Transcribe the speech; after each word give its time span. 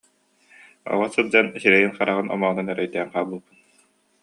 Оҕо 0.91 1.05
сылдьан 1.13 1.47
сирэйин-хараҕын 1.61 2.27
омоонун 2.33 2.71
эрэ 2.71 2.81
өйдөөн 2.83 3.09
хаалбыппын 3.13 3.55